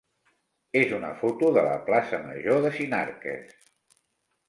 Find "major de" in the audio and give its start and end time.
2.27-2.75